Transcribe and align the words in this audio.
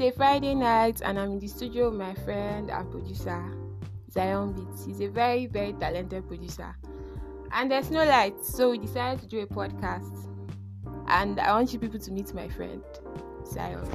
It's 0.00 0.16
a 0.16 0.18
Friday 0.18 0.54
night, 0.54 1.02
and 1.04 1.18
I'm 1.18 1.32
in 1.32 1.38
the 1.40 1.46
studio 1.46 1.90
with 1.90 1.98
my 1.98 2.14
friend 2.14 2.70
and 2.70 2.90
producer, 2.90 3.44
Scion 4.08 4.54
Beats. 4.54 4.86
He's 4.86 5.02
a 5.02 5.08
very, 5.08 5.44
very 5.44 5.74
talented 5.74 6.26
producer. 6.26 6.74
And 7.52 7.70
there's 7.70 7.90
no 7.90 8.02
light, 8.06 8.42
so 8.42 8.70
we 8.70 8.78
decided 8.78 9.20
to 9.20 9.26
do 9.26 9.40
a 9.40 9.46
podcast. 9.46 10.26
And 11.08 11.38
I 11.38 11.52
want 11.52 11.74
you 11.74 11.78
people 11.78 11.98
to 11.98 12.12
meet 12.12 12.32
my 12.32 12.48
friend, 12.48 12.82
Scion. 13.44 13.86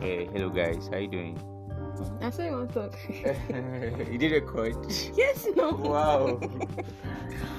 Hey, 0.00 0.28
hello 0.32 0.48
guys, 0.48 0.88
how 0.88 0.96
you 0.96 1.06
doing? 1.06 1.53
I 2.20 2.30
saw 2.30 2.42
you 2.42 2.52
want 2.52 2.72
to 2.72 2.88
talk. 2.88 2.98
you 4.10 4.18
did 4.18 4.32
record? 4.32 4.76
yes, 5.14 5.46
no. 5.56 5.72
Wow. 5.72 6.40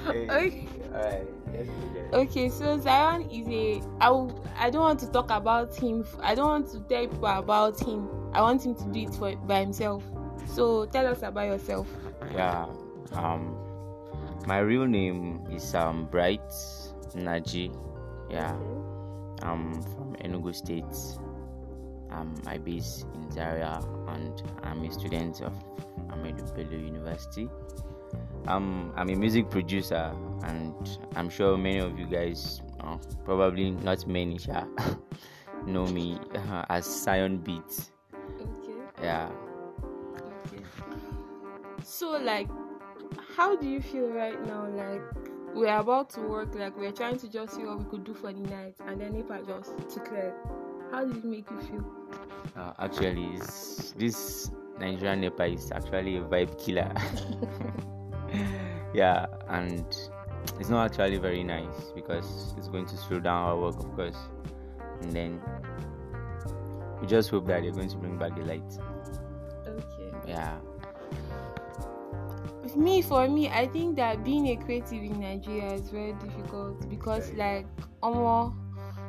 Hey, 0.06 0.28
Okay. 0.30 0.68
Alright, 0.92 1.26
let's 1.52 1.66
do 1.68 1.94
that. 1.94 2.14
Okay, 2.14 2.48
so 2.48 2.78
Scion 2.80 3.22
is 3.28 3.46
a. 3.48 3.82
I, 4.00 4.70
don't 4.70 4.80
want 4.82 5.00
to 5.00 5.10
talk 5.10 5.30
about 5.30 5.74
him. 5.74 6.04
f- 6.06 6.16
I 6.22 6.34
don't 6.36 6.46
want 6.46 6.68
to 6.70 6.80
tell 6.80 7.06
people 7.08 7.26
about 7.26 7.80
him. 7.80 8.08
I 8.32 8.40
want 8.40 8.64
him 8.64 8.74
to 8.76 8.84
do 8.92 9.00
it 9.00 9.14
for 9.14 9.34
by 9.36 9.60
himself. 9.60 10.04
So 10.46 10.86
tell 10.86 11.06
us 11.08 11.22
about 11.22 11.46
yourself. 11.46 11.88
Yeah, 12.32 12.66
um, 13.12 13.56
my 14.46 14.58
real 14.60 14.86
name 14.86 15.44
is 15.50 15.74
um 15.74 16.06
Bright 16.06 16.48
Naji. 17.14 17.74
Yeah, 18.30 18.52
I'm 19.42 19.82
from 19.82 20.14
Enugu 20.22 20.54
State. 20.54 20.84
Um, 22.10 22.34
I 22.46 22.58
base 22.58 23.04
in 23.14 23.30
Zaria, 23.30 23.80
and 24.08 24.42
I'm 24.62 24.84
a 24.84 24.92
student 24.92 25.40
of 25.42 25.52
Ahmadu 26.08 26.54
Bello 26.54 26.76
University. 26.76 27.48
Um, 28.46 28.92
I'm 28.96 29.10
a 29.10 29.14
music 29.16 29.50
producer, 29.50 30.12
and 30.44 30.98
I'm 31.16 31.28
sure 31.28 31.56
many 31.56 31.78
of 31.78 31.98
you 31.98 32.06
guys, 32.06 32.62
uh, 32.80 32.96
probably 33.24 33.70
not 33.70 34.06
many, 34.06 34.38
sha, 34.46 34.64
know 35.66 35.86
me 35.86 36.18
uh, 36.34 36.64
as 36.68 36.86
Scion 36.86 37.38
Beat. 37.38 37.90
Okay. 38.40 38.78
Yeah. 39.02 39.28
Okay. 40.46 40.62
So 41.82 42.10
like, 42.12 42.48
how 43.36 43.56
do 43.56 43.68
you 43.68 43.80
feel 43.80 44.08
right 44.08 44.40
now? 44.46 44.68
Like 44.68 45.02
we're 45.54 45.76
about 45.76 46.10
to 46.10 46.20
work. 46.20 46.54
Like 46.54 46.78
we're 46.78 46.92
trying 46.92 47.18
to 47.18 47.28
just 47.28 47.54
see 47.54 47.64
what 47.64 47.78
we 47.78 47.84
could 47.84 48.04
do 48.04 48.14
for 48.14 48.32
the 48.32 48.40
night, 48.40 48.76
and 48.86 49.00
then 49.00 49.16
if 49.16 49.30
I 49.30 49.42
just 49.42 49.76
took 49.92 50.10
like. 50.12 50.34
How 50.92 51.04
did 51.04 51.16
it 51.16 51.24
make 51.24 51.50
you 51.50 51.60
feel? 51.60 51.84
Uh, 52.56 52.72
actually, 52.78 53.26
it's, 53.34 53.92
this 53.92 54.50
Nigerian 54.78 55.20
NEPA 55.22 55.44
is 55.44 55.72
actually 55.72 56.16
a 56.18 56.22
vibe 56.22 56.58
killer. 56.62 56.92
yeah, 58.94 59.26
and 59.48 59.84
it's 60.60 60.68
not 60.68 60.90
actually 60.90 61.18
very 61.18 61.42
nice 61.42 61.90
because 61.94 62.54
it's 62.56 62.68
going 62.68 62.86
to 62.86 62.96
slow 62.96 63.20
down 63.20 63.42
our 63.44 63.58
work, 63.58 63.78
of 63.78 63.94
course. 63.96 64.16
And 65.02 65.12
then 65.12 65.40
we 67.00 67.06
just 67.06 67.30
hope 67.30 67.46
that 67.46 67.62
they're 67.62 67.72
going 67.72 67.88
to 67.88 67.96
bring 67.96 68.18
back 68.18 68.36
the 68.36 68.42
light. 68.42 68.78
Okay. 69.66 70.16
Yeah, 70.28 70.56
With 72.62 72.76
me, 72.76 73.02
for 73.02 73.28
me, 73.28 73.48
I 73.48 73.66
think 73.68 73.96
that 73.96 74.24
being 74.24 74.48
a 74.48 74.56
creative 74.56 75.02
in 75.02 75.20
Nigeria 75.20 75.72
is 75.74 75.88
very 75.88 76.12
difficult 76.14 76.88
because, 76.88 77.32
like, 77.34 77.66
almost 78.02 78.56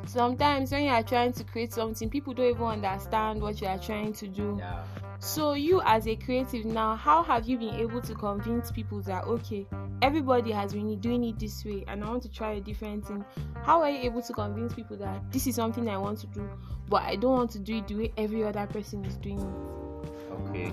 sometimes 0.08 0.72
when 0.72 0.84
you 0.84 0.90
are 0.90 1.02
trying 1.02 1.32
to 1.32 1.44
create 1.44 1.72
something, 1.72 2.08
people 2.08 2.34
don't 2.34 2.50
even 2.50 2.64
understand 2.64 3.42
what 3.42 3.60
you 3.60 3.66
are 3.66 3.78
trying 3.78 4.12
to 4.14 4.28
do. 4.28 4.56
yeah. 4.58 4.82
So, 5.20 5.54
you 5.54 5.80
as 5.84 6.06
a 6.06 6.14
creative 6.14 6.64
now, 6.64 6.94
how 6.94 7.24
have 7.24 7.48
you 7.48 7.58
been 7.58 7.74
able 7.74 8.00
to 8.02 8.14
convince 8.14 8.70
people 8.70 9.00
that 9.02 9.24
okay, 9.24 9.66
everybody 10.00 10.52
has 10.52 10.72
been 10.72 10.96
doing 11.00 11.24
it 11.24 11.40
this 11.40 11.64
way, 11.64 11.84
and 11.88 12.04
I 12.04 12.08
want 12.08 12.22
to 12.22 12.30
try 12.30 12.52
a 12.52 12.60
different 12.60 13.04
thing? 13.04 13.24
How 13.64 13.82
are 13.82 13.90
you 13.90 13.98
able 14.02 14.22
to 14.22 14.32
convince 14.32 14.74
people 14.74 14.96
that 14.98 15.32
this 15.32 15.48
is 15.48 15.56
something 15.56 15.88
I 15.88 15.98
want 15.98 16.20
to 16.20 16.28
do, 16.28 16.48
but 16.88 17.02
I 17.02 17.16
don't 17.16 17.32
want 17.32 17.50
to 17.52 17.58
do 17.58 17.78
it 17.78 17.88
the 17.88 17.96
way 17.96 18.12
every 18.16 18.44
other 18.44 18.66
person 18.68 19.04
is 19.04 19.16
doing 19.16 19.40
it? 19.40 20.30
Okay. 20.32 20.72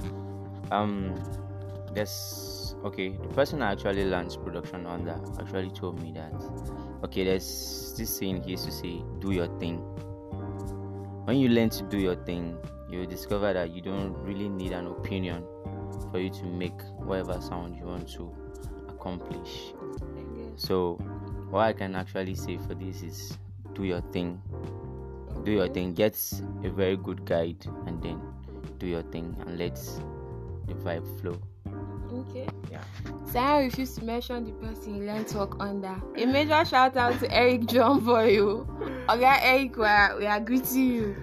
Um, 0.72 1.16
there's 1.96 2.76
okay. 2.84 3.10
The 3.10 3.30
person 3.30 3.62
I 3.62 3.72
actually 3.72 4.06
learned 4.06 4.38
production 4.44 4.86
under 4.86 5.20
actually 5.40 5.72
told 5.72 6.02
me 6.02 6.12
that 6.12 6.34
okay, 7.06 7.24
there's 7.24 7.94
this 7.98 8.16
saying 8.18 8.44
he 8.44 8.52
used 8.52 8.66
to 8.66 8.72
say, 8.72 9.02
"Do 9.20 9.32
your 9.32 9.48
thing." 9.60 9.78
When 11.26 11.38
you 11.38 11.50
learn 11.50 11.70
to 11.72 11.84
do 11.84 11.98
your 11.98 12.16
thing, 12.16 12.58
you 12.90 13.08
discover 13.08 13.54
that 13.54 13.72
you 13.72 13.82
don't 13.82 14.14
really 14.20 14.48
need 14.48 14.74
an 14.74 14.88
opinion 14.88 15.44
for 16.12 16.20
you 16.20 16.30
to 16.30 16.46
make 16.46 16.80
whatever 16.98 17.42
sound 17.42 17.76
you 17.76 17.86
want 17.86 18.08
to 18.10 18.32
accomplish. 18.90 19.74
So, 20.56 20.96
what 21.50 21.62
I 21.62 21.74
can 21.74 21.96
actually 21.96 22.36
say 22.36 22.58
for 22.58 22.76
this 22.76 23.02
is, 23.02 23.38
do 23.74 23.84
your 23.84 24.02
thing. 24.02 24.42
Do 25.44 25.52
your 25.52 25.68
thing. 25.68 25.94
Get 25.94 26.16
a 26.64 26.70
very 26.70 26.98
good 26.98 27.26
guide, 27.26 27.66
and 27.88 28.02
then 28.04 28.22
do 28.78 28.88
your 28.88 29.02
thing, 29.04 29.36
and 29.48 29.58
let 29.58 29.76
the 30.68 30.74
vibe 30.76 31.22
flow. 31.22 31.40
Okay. 32.16 32.48
Yeah. 32.72 32.84
Scion 33.26 33.66
refused 33.66 34.00
to 34.00 34.06
mention 34.06 34.46
the 34.46 34.52
person 34.54 34.96
he 34.96 35.02
learned 35.02 35.28
to 35.28 35.40
work 35.40 35.56
under. 35.60 36.02
A 36.16 36.26
major 36.26 36.64
shout 36.66 36.96
out 36.96 37.20
to 37.20 37.32
Eric 37.36 37.66
John 37.68 38.04
for 38.04 38.26
you. 38.26 38.68
Okay, 39.10 39.38
Eric, 39.42 39.78
we 39.78 39.86
are, 39.86 40.18
we 40.18 40.26
are 40.26 40.40
greeting 40.40 40.92
you. 40.94 41.16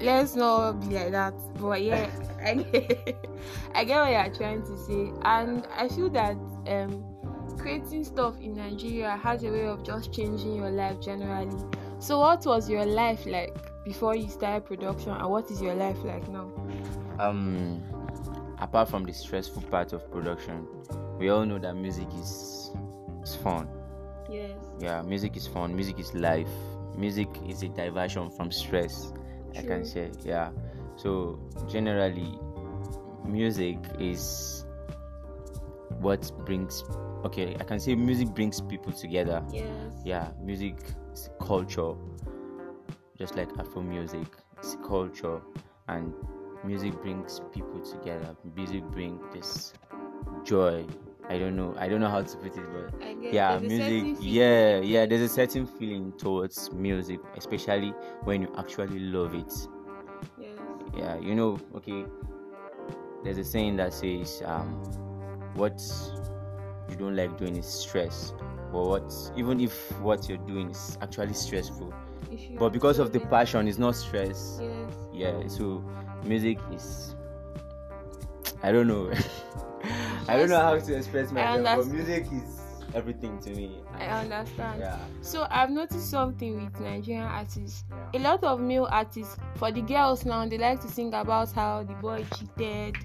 Let's 0.00 0.34
not 0.34 0.80
be 0.80 0.94
like 0.94 1.12
that. 1.12 1.34
But 1.60 1.82
yeah, 1.82 2.08
I 2.44 2.54
get, 2.54 3.16
I 3.74 3.84
get 3.84 4.00
what 4.00 4.10
you 4.10 4.16
are 4.16 4.34
trying 4.34 4.62
to 4.62 4.76
say. 4.78 5.12
And 5.22 5.66
I 5.76 5.88
feel 5.88 6.08
that 6.10 6.36
um, 6.66 7.04
creating 7.58 8.04
stuff 8.04 8.40
in 8.40 8.54
Nigeria 8.56 9.16
has 9.16 9.42
a 9.44 9.50
way 9.50 9.66
of 9.66 9.82
just 9.82 10.12
changing 10.12 10.56
your 10.56 10.70
life 10.70 11.00
generally. 11.00 11.56
So, 11.98 12.18
what 12.18 12.46
was 12.46 12.70
your 12.70 12.86
life 12.86 13.26
like 13.26 13.54
before 13.84 14.16
you 14.16 14.28
started 14.28 14.64
production, 14.64 15.12
and 15.12 15.28
what 15.28 15.50
is 15.50 15.60
your 15.60 15.74
life 15.74 15.98
like 16.02 16.26
now? 16.28 16.50
Um, 17.18 17.82
apart 18.60 18.88
from 18.88 19.04
the 19.04 19.12
stressful 19.12 19.62
part 19.62 19.92
of 19.92 20.10
production, 20.10 20.66
we 21.18 21.28
all 21.30 21.44
know 21.44 21.58
that 21.58 21.74
music 21.74 22.08
is 22.20 22.70
is 23.22 23.34
fun. 23.36 23.68
Yes. 24.30 24.56
Yeah, 24.78 25.02
music 25.02 25.36
is 25.36 25.46
fun. 25.46 25.74
Music 25.74 25.98
is 25.98 26.14
life. 26.14 26.48
Music 26.96 27.28
is 27.48 27.62
a 27.62 27.68
diversion 27.68 28.30
from 28.30 28.50
stress. 28.52 29.12
I 29.56 29.62
can 29.62 29.84
say, 29.84 30.10
yeah. 30.24 30.50
So 30.96 31.40
generally, 31.68 32.38
music 33.24 33.78
is 33.98 34.64
what 36.00 36.30
brings. 36.46 36.84
Okay, 37.24 37.56
I 37.58 37.64
can 37.64 37.80
say 37.80 37.94
music 37.94 38.28
brings 38.28 38.60
people 38.60 38.92
together. 38.92 39.42
Yes. 39.52 39.66
Yeah, 40.04 40.28
music 40.40 40.76
is 41.12 41.28
culture, 41.40 41.94
just 43.18 43.36
like 43.36 43.48
Afro 43.58 43.82
music. 43.82 44.26
It's 44.58 44.76
culture, 44.86 45.40
and 45.88 46.14
music 46.64 47.00
brings 47.02 47.40
people 47.52 47.80
together. 47.80 48.36
Music 48.56 48.82
brings 48.84 49.20
this 49.32 49.72
joy. 50.44 50.84
I 51.28 51.38
don't 51.38 51.54
know. 51.56 51.74
I 51.78 51.88
don't 51.88 52.00
know 52.00 52.08
how 52.10 52.22
to 52.22 52.36
put 52.38 52.56
it, 52.56 52.64
but 52.72 52.92
yeah 53.32 53.58
there's 53.58 53.72
a 53.72 53.76
certain 53.76 54.02
music 54.02 54.24
yeah 54.26 54.80
yeah 54.80 55.06
there's 55.06 55.20
a 55.22 55.28
certain 55.28 55.66
feeling 55.66 56.12
towards 56.18 56.72
music 56.72 57.20
especially 57.36 57.90
when 58.24 58.42
you 58.42 58.52
actually 58.58 58.98
love 58.98 59.34
it 59.34 59.52
Yes. 60.36 60.58
yeah 60.96 61.16
you 61.18 61.34
know 61.36 61.58
okay 61.76 62.04
there's 63.22 63.38
a 63.38 63.44
saying 63.44 63.76
that 63.76 63.92
says 63.92 64.42
um 64.44 64.82
what 65.54 65.80
you 66.88 66.96
don't 66.96 67.14
like 67.14 67.38
doing 67.38 67.56
is 67.56 67.66
stress 67.66 68.32
but 68.72 68.82
what 68.82 69.12
even 69.36 69.60
if 69.60 70.00
what 70.00 70.28
you're 70.28 70.38
doing 70.38 70.70
is 70.70 70.98
actually 71.02 71.34
stressful 71.34 71.92
You 72.30 72.56
but 72.58 72.72
because 72.72 72.98
of 72.98 73.12
the 73.12 73.20
passion 73.20 73.66
it's 73.68 73.78
not 73.78 73.96
stress 73.96 74.58
Yes. 74.62 74.92
yeah 75.12 75.46
so 75.48 75.82
music 76.24 76.58
is 76.72 77.14
i 78.62 78.70
don't 78.70 78.86
know 78.86 79.10
i 80.28 80.36
don't 80.36 80.48
know 80.48 80.60
how 80.60 80.78
to 80.78 80.94
express 80.94 81.32
myself 81.32 81.64
but 81.86 81.86
music 81.92 82.26
is 82.32 82.60
everything 82.94 83.38
to 83.40 83.50
me 83.50 83.78
I 83.98 84.06
understand. 84.24 84.80
yeah 84.80 84.98
So 85.20 85.46
I've 85.50 85.70
noticed 85.70 86.10
something 86.10 86.64
with 86.64 86.80
Nigerian 86.80 87.22
artists. 87.24 87.84
A 88.14 88.18
lot 88.18 88.42
of 88.42 88.58
male 88.60 88.88
artists, 88.90 89.36
for 89.56 89.70
the 89.70 89.82
girls 89.82 90.24
now, 90.24 90.46
they 90.48 90.56
like 90.56 90.80
to 90.80 90.88
sing 90.88 91.12
about 91.12 91.52
how 91.52 91.82
the 91.84 91.92
boy 91.94 92.24
cheated, 92.34 92.96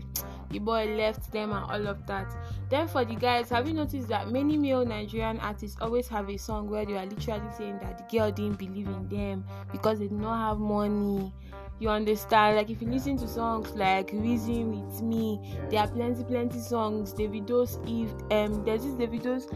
the 0.50 0.60
boy 0.60 0.96
left 0.96 1.32
them, 1.32 1.52
and 1.52 1.64
all 1.72 1.88
of 1.88 2.06
that. 2.08 2.28
Then 2.70 2.88
for 2.88 3.06
the 3.06 3.16
guys, 3.16 3.50
have 3.50 3.68
you 3.68 3.74
noticed 3.74 4.08
that 4.10 4.32
many 4.32 4.58
male 4.58 4.86
Nigerian 4.86 5.40
artists 5.40 5.78
always 5.82 6.08
have 6.08 6.30
a 6.30 6.38
song 6.38 6.70
where 6.70 6.86
they 6.86 6.98
are 6.98 7.06
literally 7.06 7.52
saying 7.58 7.80
that 7.82 7.98
the 7.98 8.18
girl 8.18 8.32
didn't 8.32 8.58
believe 8.58 8.88
in 8.88 9.08
them 9.08 9.46
because 9.72 10.00
they 10.00 10.08
did 10.08 10.20
not 10.20 10.50
have 10.50 10.60
money. 10.60 11.34
You 11.80 11.90
understand? 11.90 12.56
Like 12.56 12.70
if 12.70 12.82
you 12.82 12.88
listen 12.88 13.18
to 13.18 13.28
songs 13.28 13.72
like 13.72 14.12
Reason 14.14 14.88
with 14.88 15.02
Me, 15.02 15.58
there 15.70 15.82
are 15.82 15.88
plenty, 15.88 16.24
plenty 16.24 16.60
songs. 16.60 17.14
Davido's 17.14 17.80
Eve, 17.86 18.14
um, 18.32 18.64
there's 18.64 18.84
this 18.84 18.94
Davido's, 18.94 19.48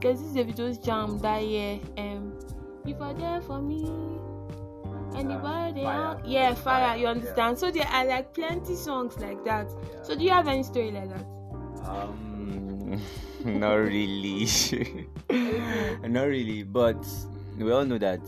there's 0.00 0.20
this 0.20 0.32
Davido's 0.32 0.78
jam 0.78 1.18
that 1.18 1.42
year, 1.44 1.80
um, 1.98 2.32
if 2.86 3.00
are 3.00 3.14
there 3.14 3.40
for 3.40 3.60
me, 3.60 3.90
and 5.14 5.30
the 5.30 5.36
boy 5.36 5.72
they 5.74 5.82
Fire. 5.82 6.00
are, 6.00 6.20
yeah, 6.24 6.54
fire. 6.54 6.96
You 6.96 7.06
understand? 7.06 7.58
So 7.58 7.70
there 7.70 7.86
are 7.86 8.04
like 8.06 8.34
plenty 8.34 8.74
songs 8.76 9.18
like 9.18 9.44
that. 9.44 9.70
So 10.02 10.14
do 10.14 10.24
you 10.24 10.30
have 10.30 10.48
any 10.48 10.62
story 10.62 10.90
like 10.90 11.08
that? 11.10 11.24
Um, 11.88 13.00
not 13.44 13.74
really. 13.74 14.46
not 16.02 16.24
really, 16.24 16.62
but 16.62 17.06
we 17.58 17.70
all 17.72 17.84
know 17.84 17.98
that 17.98 18.20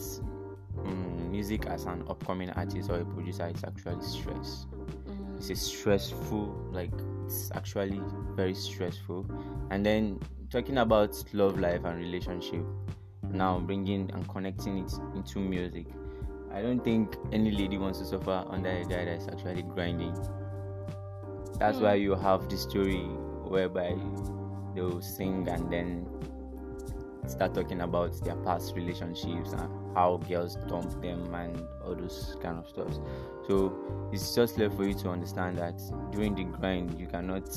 um, 0.85 1.31
music 1.31 1.67
as 1.67 1.85
an 1.85 2.05
upcoming 2.09 2.51
artist 2.51 2.91
or 2.91 3.01
a 3.01 3.05
producer 3.05 3.47
is 3.47 3.63
actually 3.65 4.03
stress. 4.03 4.67
Mm. 5.09 5.37
It's 5.39 5.51
a 5.51 5.57
stressful, 5.57 6.69
like 6.73 6.93
it's 7.25 7.51
actually 7.55 8.01
very 8.35 8.55
stressful. 8.55 9.27
And 9.71 9.85
then 9.85 10.21
talking 10.51 10.79
about 10.79 11.23
love 11.33 11.59
life 11.59 11.85
and 11.85 11.99
relationship, 11.99 12.65
now 13.23 13.59
bringing 13.59 14.11
and 14.13 14.29
connecting 14.29 14.79
it 14.79 14.93
into 15.15 15.39
music. 15.41 15.87
I 16.57 16.63
don't 16.63 16.83
think 16.83 17.19
any 17.33 17.51
lady 17.51 17.77
wants 17.77 17.99
to 17.99 18.07
suffer 18.07 18.43
under 18.49 18.71
a 18.71 18.83
guy 18.83 19.05
that's 19.05 19.29
actually 19.29 19.61
grinding. 19.61 20.15
That's 21.59 21.77
Hmm. 21.77 21.85
why 21.85 21.95
you 21.97 22.15
have 22.15 22.49
the 22.49 22.57
story 22.57 23.03
whereby 23.45 23.95
they'll 24.75 25.03
sing 25.03 25.47
and 25.49 25.71
then 25.71 26.07
start 27.27 27.53
talking 27.53 27.83
about 27.83 28.19
their 28.25 28.37
past 28.37 28.75
relationships 28.75 29.53
and 29.53 29.69
how 29.95 30.17
girls 30.17 30.57
dump 30.67 30.91
them 31.03 31.35
and 31.35 31.63
all 31.85 31.95
those 31.95 32.39
kind 32.41 32.59
of 32.59 32.67
stuff. 32.67 32.89
So 33.47 33.75
it's 34.11 34.35
just 34.35 34.57
left 34.57 34.77
for 34.77 34.85
you 34.85 34.95
to 34.95 35.11
understand 35.11 35.59
that 35.59 35.79
during 36.11 36.35
the 36.35 36.45
grind 36.45 36.99
you 36.99 37.07
cannot 37.07 37.51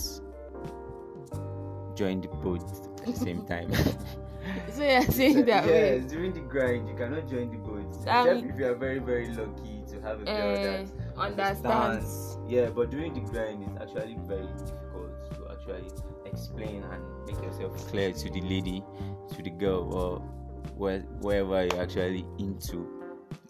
join 1.95 2.19
the 2.19 2.27
boat 2.27 2.63
at 2.99 3.05
the 3.05 3.13
same 3.15 3.45
time. 3.53 3.71
So 4.71 4.83
you're 4.83 5.01
saying 5.03 5.45
that 5.45 5.65
way. 5.65 5.97
yes, 5.97 6.11
during 6.11 6.33
the 6.33 6.39
grind 6.41 6.87
you 6.87 6.95
cannot 6.95 7.27
join 7.27 7.51
the 7.51 7.57
boat. 7.57 7.85
Except 7.89 8.45
if 8.45 8.57
you 8.57 8.65
are 8.67 8.75
very 8.75 8.99
very 8.99 9.27
lucky 9.33 9.83
to 9.91 10.01
have 10.01 10.21
a 10.21 10.25
girl 10.25 10.55
Uh, 10.55 10.63
that 10.63 10.89
understands. 11.17 12.37
yeah, 12.47 12.69
but 12.69 12.89
during 12.89 13.13
the 13.13 13.19
grind, 13.21 13.63
it's 13.63 13.81
actually 13.81 14.17
very 14.25 14.47
difficult 14.57 15.11
to 15.35 15.47
actually 15.51 15.89
explain 16.25 16.83
and 16.83 17.03
make 17.25 17.43
yourself 17.43 17.75
clear 17.89 18.11
to 18.13 18.29
the 18.29 18.41
lady, 18.41 18.83
to 19.35 19.41
the 19.43 19.49
girl, 19.49 19.93
or 19.93 20.19
where, 20.77 20.99
wherever 21.21 21.65
you're 21.65 21.81
actually 21.81 22.25
into. 22.37 22.87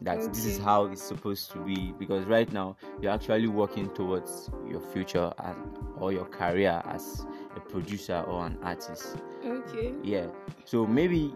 That 0.02 0.20
this 0.34 0.46
is 0.46 0.58
how 0.58 0.86
it's 0.86 1.02
supposed 1.04 1.52
to 1.52 1.60
be 1.60 1.94
because 2.00 2.26
right 2.26 2.50
now 2.54 2.78
you're 3.02 3.12
actually 3.12 3.48
working 3.48 3.90
towards 3.94 4.50
your 4.68 4.80
future 4.80 5.32
and 5.40 5.58
or 5.98 6.14
your 6.14 6.24
career 6.26 6.82
as 6.86 7.26
a 7.56 7.60
producer 7.60 8.24
or 8.28 8.46
an 8.46 8.58
artist. 8.64 9.18
Okay. 9.46 9.94
Yeah. 10.04 10.28
So 10.66 10.86
maybe 10.86 11.34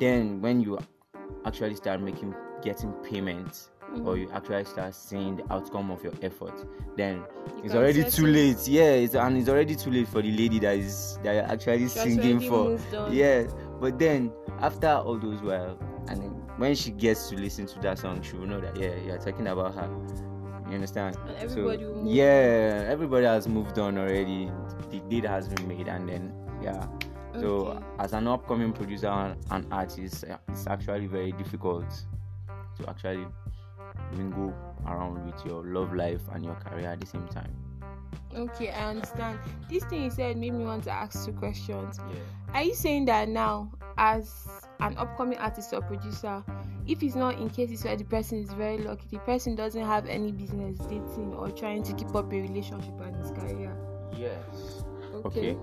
then 0.00 0.40
when 0.40 0.60
you 0.60 0.78
actually 1.44 1.74
start 1.76 2.00
making 2.00 2.34
getting 2.62 2.92
payments 3.02 3.70
or 4.04 4.14
Mhm. 4.14 4.20
you 4.20 4.28
actually 4.32 4.64
start 4.64 4.94
seeing 4.94 5.36
the 5.36 5.52
outcome 5.52 5.90
of 5.90 6.02
your 6.02 6.12
effort, 6.22 6.64
then 6.96 7.18
You 7.58 7.64
it's 7.64 7.74
already 7.74 8.02
too 8.10 8.26
it. 8.26 8.30
late. 8.30 8.66
Yeah, 8.68 8.92
it's, 8.92 9.14
and 9.14 9.36
it's 9.36 9.48
already 9.48 9.76
too 9.76 9.90
late 9.90 10.08
for 10.08 10.22
the 10.22 10.30
lady 10.36 10.58
that 10.60 10.76
is 10.76 11.18
that 11.22 11.34
you're 11.34 11.44
actually 11.44 11.88
She 11.88 11.98
singing 11.98 12.40
for. 12.40 12.78
Yeah, 13.10 13.44
but 13.80 13.98
then 13.98 14.32
after 14.60 14.88
all 14.88 15.18
those 15.18 15.40
while, 15.42 15.78
and 16.08 16.22
then 16.22 16.30
when 16.56 16.74
she 16.74 16.90
gets 16.90 17.28
to 17.30 17.36
listen 17.36 17.66
to 17.66 17.78
that 17.80 17.98
song, 17.98 18.22
she 18.22 18.36
will 18.36 18.46
know 18.46 18.60
that 18.60 18.76
yeah, 18.76 18.94
you're 19.06 19.18
talking 19.18 19.46
about 19.46 19.74
her. 19.74 19.88
You 20.68 20.74
understand? 20.74 21.16
And 21.28 21.36
everybody 21.36 21.84
will 21.84 21.94
move 21.94 22.06
on. 22.06 22.06
yeah, 22.06 22.86
everybody 22.88 23.26
has 23.26 23.46
moved 23.48 23.78
on 23.78 23.98
already. 23.98 24.50
The 24.90 25.00
deed 25.00 25.24
has 25.24 25.48
been 25.48 25.68
made, 25.68 25.88
and 25.88 26.08
then 26.08 26.32
yeah. 26.62 26.86
So 27.40 27.66
Okay. 27.66 27.84
as 27.98 28.12
an 28.12 28.26
upcoming 28.28 28.72
producer 28.72 29.08
and 29.08 29.36
and 29.50 29.66
artist, 29.72 30.24
it's 30.48 30.66
actually 30.66 31.06
very 31.06 31.32
difficult 31.32 31.84
to 32.78 32.88
actually 32.88 33.26
mingle 34.16 34.54
around 34.86 35.24
with 35.26 35.44
your 35.46 35.64
love 35.64 35.92
life 35.94 36.20
and 36.32 36.44
your 36.44 36.54
career 36.56 36.88
at 36.88 37.00
the 37.00 37.06
same 37.06 37.26
time. 37.28 37.52
Okay, 38.34 38.70
I 38.70 38.90
understand. 38.90 39.38
This 39.68 39.84
thing 39.84 40.04
you 40.04 40.10
said 40.10 40.36
made 40.36 40.54
me 40.54 40.64
want 40.64 40.84
to 40.84 40.90
ask 40.90 41.24
two 41.24 41.32
questions. 41.32 41.98
Yeah. 42.10 42.54
Are 42.54 42.62
you 42.62 42.74
saying 42.74 43.04
that 43.06 43.28
now, 43.28 43.70
as 43.96 44.32
an 44.80 44.96
upcoming 44.96 45.38
artist 45.38 45.72
or 45.72 45.82
producer, 45.82 46.42
if 46.86 47.02
it's 47.02 47.14
not 47.14 47.38
in 47.38 47.48
cases 47.50 47.84
where 47.84 47.96
the 47.96 48.04
person 48.04 48.38
is 48.38 48.52
very 48.52 48.78
lucky, 48.78 49.06
the 49.10 49.18
person 49.20 49.54
doesn't 49.54 49.84
have 49.84 50.06
any 50.06 50.32
business 50.32 50.78
dating 50.78 51.34
or 51.36 51.50
trying 51.50 51.82
to 51.82 51.92
keep 51.94 52.14
up 52.14 52.32
a 52.32 52.40
relationship 52.40 53.00
and 53.00 53.16
his 53.16 53.30
career? 53.30 53.76
Yes. 54.16 54.84
Okay. 55.26 55.52
Okay. 55.52 55.56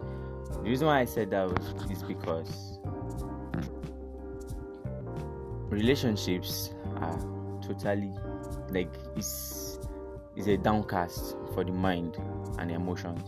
The 0.54 0.70
reason 0.70 0.88
why 0.88 1.00
I 1.00 1.06
said 1.06 1.32
that 1.32 1.48
was 1.50 1.92
is 1.92 2.04
because 2.04 2.80
relationships 5.70 6.74
are 6.98 7.20
totally 7.62 8.14
like 8.70 8.94
it's 9.16 9.80
it's 10.36 10.48
a 10.48 10.58
downcast 10.58 11.36
for 11.54 11.64
the 11.64 11.72
mind 11.72 12.18
and 12.60 12.72
emotions. 12.72 13.24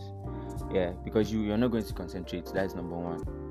Yeah, 0.72 0.92
because 1.04 1.32
you 1.32 1.40
you're 1.40 1.56
not 1.56 1.70
going 1.70 1.84
to 1.84 1.94
concentrate. 1.94 2.50
That's 2.52 2.74
number 2.74 2.96
one. 2.96 3.43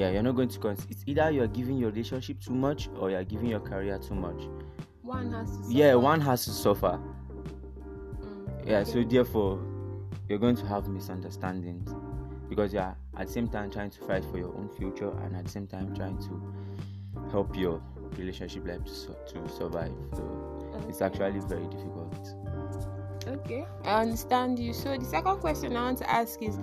Yeah, 0.00 0.12
you're 0.12 0.22
not 0.22 0.34
going 0.34 0.48
to 0.48 0.58
con- 0.58 0.78
It's 0.88 1.04
either 1.06 1.30
you're 1.30 1.46
giving 1.46 1.76
your 1.76 1.90
relationship 1.90 2.40
too 2.40 2.54
much 2.54 2.88
or 2.98 3.10
you're 3.10 3.22
giving 3.22 3.48
your 3.48 3.60
career 3.60 3.98
too 3.98 4.14
much. 4.14 4.48
one 5.02 5.30
has 5.30 5.58
to. 5.58 5.62
Yeah, 5.68 5.88
suffer. 5.88 5.98
one 5.98 6.20
has 6.22 6.44
to 6.46 6.50
suffer. 6.52 6.98
Mm, 6.98 8.66
yeah 8.66 8.78
okay. 8.78 8.90
so 8.90 9.04
therefore 9.04 9.62
you're 10.26 10.38
going 10.38 10.56
to 10.56 10.64
have 10.66 10.88
misunderstandings 10.88 11.94
because 12.48 12.72
you're 12.72 12.96
at 13.18 13.26
the 13.26 13.32
same 13.32 13.46
time 13.46 13.70
trying 13.70 13.90
to 13.90 13.98
fight 14.06 14.24
for 14.24 14.38
your 14.38 14.54
own 14.56 14.70
future 14.70 15.10
and 15.22 15.36
at 15.36 15.44
the 15.44 15.50
same 15.50 15.66
time 15.66 15.94
trying 15.94 16.16
to 16.16 17.30
help 17.30 17.54
your 17.54 17.82
relationship 18.16 18.66
life 18.66 18.82
to, 18.84 19.34
to 19.34 19.48
survive 19.50 19.92
so 20.14 20.86
it's 20.88 21.02
actually 21.02 21.40
very 21.40 21.66
difficult 21.66 22.34
Okay, 23.26 23.66
I 23.84 24.00
understand 24.00 24.58
you. 24.58 24.72
So 24.72 24.96
the 24.96 25.04
second 25.04 25.40
question 25.40 25.76
I 25.76 25.82
want 25.84 25.98
to 25.98 26.10
ask 26.10 26.40
is 26.42 26.58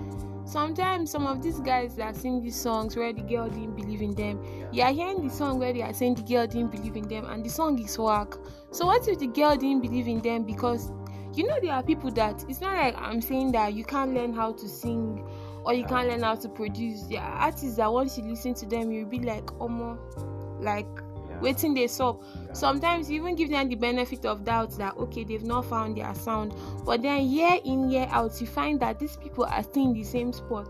sometimes 0.48 1.12
some 1.12 1.28
of 1.28 1.42
these 1.42 1.60
guys 1.60 1.96
that 1.96 2.16
sing 2.16 2.42
these 2.42 2.56
songs 2.56 2.96
where 2.96 3.12
the 3.12 3.22
girl 3.22 3.50
didn't 3.50 3.76
believe 3.76 4.02
in 4.02 4.16
them, 4.16 4.42
you 4.72 4.82
are 4.82 4.92
hearing 4.92 5.28
the 5.28 5.34
song 5.34 5.60
where 5.60 5.74
they 5.74 5.82
are 5.82 5.94
saying 5.94 6.16
the 6.16 6.22
girl 6.22 6.48
didn't 6.48 6.72
believe 6.72 6.96
in 6.96 7.08
them 7.08 7.26
and 7.26 7.46
the 7.46 7.50
song 7.50 7.78
is 7.80 7.98
whack. 7.98 8.34
So 8.72 8.86
what 8.86 9.08
if 9.08 9.20
the 9.20 9.28
girl 9.28 9.56
didn't 9.58 9.82
believe 9.82 10.08
in 10.08 10.22
them 10.22 10.44
because 10.44 10.92
you 11.34 11.46
know 11.46 11.60
there 11.62 11.74
are 11.74 11.84
people 11.84 12.12
that 12.12 12.44
it's 12.48 12.62
not 12.62 12.76
like 12.76 12.96
I'm 12.98 13.22
saying 13.22 13.52
that 13.52 13.74
you 13.74 13.84
can't 13.84 14.14
learn 14.14 14.34
how 14.34 14.54
to 14.54 14.68
sing 14.68 15.28
or 15.66 15.74
you 15.74 15.84
can't 15.84 16.08
learn 16.08 16.22
how 16.22 16.36
to 16.36 16.50
produce. 16.50 17.04
There 17.04 17.20
are 17.20 17.34
artists 17.34 17.76
that 17.76 17.92
once 17.92 18.18
you 18.18 18.24
listen 18.24 18.54
to 18.56 18.66
them 18.66 18.92
you'll 18.92 19.10
be 19.10 19.20
like, 19.20 19.46
Omo, 19.46 20.00
like 20.62 20.88
yeah. 20.88 21.07
Waiting 21.42 21.74
they 21.74 21.88
sup. 21.88 22.24
Sometimes 22.54 23.10
you 23.10 23.22
even 23.22 23.36
give 23.36 23.50
them 23.50 23.70
the 23.70 23.76
benefit 23.76 24.26
of 24.26 24.44
doubt 24.44 24.78
that 24.78 24.96
okay 24.98 25.24
they've 25.24 25.44
not 25.44 25.66
found 25.66 25.98
their 25.98 26.14
sound, 26.16 26.54
but 26.86 27.02
then 27.02 27.30
year 27.30 27.60
in 27.66 27.90
year 27.90 28.08
out 28.10 28.40
you 28.42 28.48
find 28.48 28.80
that 28.80 29.00
these 29.00 29.18
people 29.18 29.46
are 29.46 29.64
still 29.64 29.84
in 29.84 29.94
the 29.94 30.04
same 30.04 30.34
spot, 30.34 30.68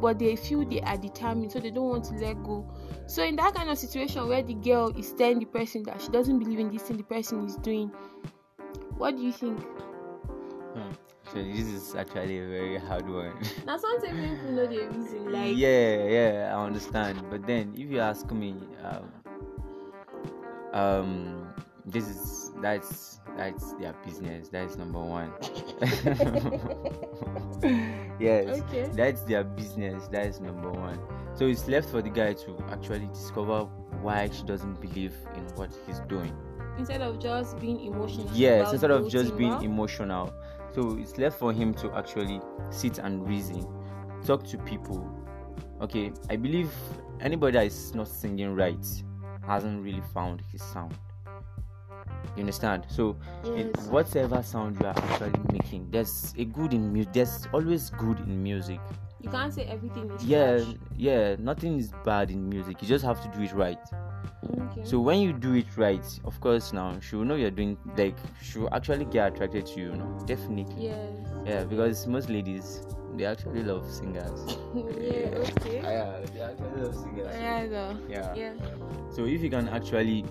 but 0.00 0.18
they 0.18 0.36
feel 0.36 0.64
they 0.64 0.80
are 0.80 0.96
determined, 0.96 1.52
so 1.52 1.60
they 1.60 1.70
don't 1.70 1.88
want 1.88 2.04
to 2.04 2.14
let 2.14 2.42
go. 2.42 2.68
So 3.06 3.22
in 3.22 3.36
that 3.36 3.54
kind 3.54 3.70
of 3.70 3.78
situation 3.78 4.28
where 4.28 4.42
the 4.42 4.54
girl 4.54 4.88
is 4.98 5.12
telling 5.12 5.38
the 5.38 5.46
person 5.46 5.82
that 5.84 6.00
she 6.00 6.08
doesn't 6.08 6.38
believe 6.38 6.58
in 6.58 6.70
this 6.70 6.82
thing 6.82 6.96
the 6.96 7.02
person 7.02 7.44
is 7.44 7.56
doing, 7.56 7.90
what 8.96 9.16
do 9.16 9.22
you 9.22 9.32
think? 9.32 9.60
Hmm. 10.74 10.90
so 11.30 11.42
this 11.42 11.66
is 11.66 11.94
actually 11.94 12.38
a 12.38 12.48
very 12.48 12.78
hard 12.78 13.06
one 13.06 13.32
Now 13.66 13.76
sometimes 13.76 14.38
people 14.38 14.52
know 14.52 14.66
the 14.66 14.88
reason, 14.88 15.30
like 15.30 15.52
yeah 15.54 16.04
yeah 16.04 16.56
i 16.56 16.64
understand 16.64 17.22
but 17.28 17.46
then 17.46 17.74
if 17.76 17.90
you 17.90 18.00
ask 18.00 18.30
me 18.32 18.56
um 18.82 19.12
um 20.72 21.52
this 21.86 22.08
is 22.08 22.52
that's 22.60 23.20
that's 23.36 23.72
their 23.74 23.94
business. 24.04 24.48
That's 24.48 24.76
number 24.76 25.00
one. 25.00 25.32
Yes. 28.18 28.60
Okay. 28.62 28.88
that's 28.94 29.22
their 29.22 29.42
business. 29.42 30.06
That's 30.08 30.38
number 30.40 30.70
one. 30.70 30.98
So 31.34 31.46
it's 31.46 31.66
left 31.66 31.88
for 31.88 32.02
the 32.02 32.10
guy 32.10 32.34
to 32.34 32.64
actually 32.70 33.06
discover 33.06 33.64
why 34.00 34.28
she 34.30 34.42
doesn't 34.44 34.80
believe 34.80 35.14
in 35.34 35.44
what 35.56 35.70
he's 35.86 36.00
doing. 36.00 36.36
Instead 36.78 37.02
of 37.02 37.18
just 37.18 37.58
being 37.58 37.80
emotional. 37.80 38.28
yes 38.32 38.72
instead 38.72 38.90
of 38.90 39.08
just 39.08 39.36
being 39.36 39.58
thing, 39.58 39.70
emotional. 39.70 40.32
So 40.74 40.96
it's 40.98 41.18
left 41.18 41.38
for 41.38 41.52
him 41.52 41.74
to 41.74 41.92
actually 41.94 42.40
sit 42.70 42.98
and 42.98 43.26
reason 43.26 43.66
talk 44.24 44.44
to 44.44 44.58
people. 44.58 45.08
Okay 45.80 46.12
i 46.30 46.36
believe 46.36 46.70
anybody 47.20 47.52
that 47.58 47.66
is 47.66 47.94
not 47.94 48.06
singing 48.08 48.54
right 48.54 48.86
hasn't 49.46 49.82
really 49.84 50.02
found 50.14 50.42
his 50.50 50.62
sound 50.62 50.94
you 52.36 52.40
understand 52.40 52.84
so 52.88 53.16
Yes. 53.44 53.86
whatever 53.88 54.42
sound 54.42 54.78
you 54.80 54.86
are 54.86 54.94
actually 54.96 55.38
making 55.52 55.88
there's 55.90 56.34
a 56.38 56.44
good 56.44 56.72
in 56.72 56.92
music 56.92 57.12
there's 57.12 57.46
always 57.52 57.90
good 57.90 58.18
in 58.20 58.42
music 58.42 58.80
you 59.20 59.30
can't 59.30 59.52
say 59.52 59.64
everything 59.64 60.10
is 60.10 60.24
yeah 60.24 60.56
trash. 60.58 60.74
yeah 60.96 61.36
nothing 61.38 61.78
is 61.78 61.92
bad 62.04 62.30
in 62.30 62.48
music 62.48 62.80
you 62.82 62.88
just 62.88 63.04
have 63.04 63.20
to 63.22 63.28
do 63.38 63.44
it 63.44 63.52
right 63.52 63.78
Okay. 64.60 64.84
so 64.84 64.98
when 64.98 65.20
you 65.20 65.32
do 65.32 65.54
it 65.54 65.66
right 65.76 66.04
of 66.24 66.40
course 66.40 66.72
now 66.72 66.98
she 67.00 67.14
will 67.16 67.24
know 67.24 67.36
you're 67.36 67.50
doing 67.50 67.76
like 67.96 68.16
she 68.42 68.58
will 68.58 68.72
actually 68.74 69.04
get 69.04 69.32
attracted 69.32 69.66
to 69.66 69.80
you, 69.80 69.90
you 69.92 69.96
know 69.96 70.18
definitely 70.26 70.86
yes. 70.86 70.98
yeah 71.46 71.62
because 71.64 72.06
most 72.08 72.28
ladies 72.28 72.82
they 73.16 73.24
actually 73.24 73.62
love 73.62 73.90
singers 73.90 74.40
yeah. 74.74 75.38
Okay. 75.60 75.80
yeah 75.82 76.20
they 76.32 76.40
actually 76.40 76.82
love 76.82 76.94
singers 76.94 77.26
Yeah. 77.34 77.66
though. 77.66 77.96
yeah 78.08 78.34
Yeah. 78.34 78.52
so 79.14 79.24
if 79.26 79.42
you 79.42 79.50
can 79.50 79.68
actually 79.68 80.24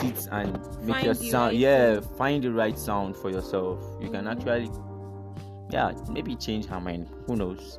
sit 0.00 0.28
and 0.30 0.52
make 0.82 0.94
Find 0.96 1.04
your 1.06 1.14
sound 1.14 1.32
right 1.34 1.54
yeah 1.56 1.94
sound. 2.00 2.16
find 2.16 2.44
the 2.44 2.52
right 2.52 2.78
sound 2.78 3.16
for 3.16 3.30
yourself 3.30 3.82
you 4.00 4.08
can 4.10 4.24
Mhm. 4.26 4.32
actually 4.32 4.70
yeah 5.70 5.92
maybe 6.10 6.36
change 6.36 6.66
her 6.66 6.80
mind 6.80 7.08
who 7.26 7.36
knows 7.36 7.78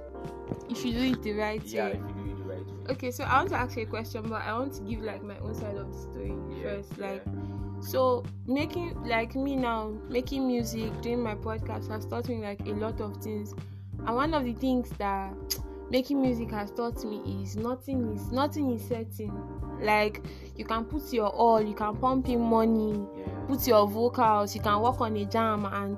If 0.69 0.83
you 0.85 0.91
do 0.93 1.03
it 1.13 1.23
the 1.23 1.33
right 1.33 1.61
way. 1.63 1.69
yeah 1.69 1.87
if 1.87 1.95
you 1.97 2.13
do 2.13 2.31
it 2.31 2.37
the 2.37 2.43
right 2.43 2.65
way 2.65 2.91
Okay, 2.91 3.11
so 3.11 3.23
I 3.23 3.37
want 3.37 3.49
to 3.49 3.55
ask 3.55 3.77
you 3.77 3.83
a 3.83 3.85
question, 3.85 4.23
but 4.27 4.41
I 4.41 4.51
want 4.57 4.73
to 4.73 4.81
give 4.81 5.01
like 5.01 5.21
my 5.23 5.37
own 5.39 5.53
side 5.53 5.77
of 5.77 5.91
the 5.93 5.97
story 5.99 6.33
Yeah, 6.51 6.63
first. 6.63 6.97
Like, 6.97 7.21
yeah. 7.25 7.31
So 7.81 8.23
making 8.45 9.01
like 9.03 9.35
me 9.35 9.55
now, 9.55 9.93
making 10.09 10.47
music, 10.47 11.01
doing 11.01 11.21
my 11.21 11.35
podcast 11.35 11.89
has 11.89 12.05
taught 12.05 12.27
me 12.29 12.37
like 12.37 12.59
a 12.61 12.71
lot 12.71 12.99
of 13.01 13.17
things. 13.17 13.53
And 14.05 14.15
one 14.15 14.33
of 14.33 14.43
the 14.43 14.53
things 14.53 14.89
that 14.97 15.33
making 15.89 16.21
music 16.21 16.51
has 16.51 16.71
taught 16.71 17.03
me 17.03 17.41
is 17.41 17.55
nothing 17.55 18.13
is 18.13 18.31
nothing 18.31 18.71
is 18.71 18.87
certain. 18.87 19.31
Like 19.81 20.21
you 20.55 20.65
can 20.65 20.85
put 20.85 21.11
your 21.13 21.29
all, 21.29 21.61
you 21.61 21.73
can 21.73 21.95
pump 21.97 22.27
in 22.29 22.41
money, 22.41 23.05
put 23.47 23.65
your 23.67 23.87
vocals, 23.87 24.55
you 24.55 24.61
can 24.61 24.81
work 24.81 24.99
on 25.01 25.15
a 25.15 25.25
jam 25.25 25.65
and 25.65 25.97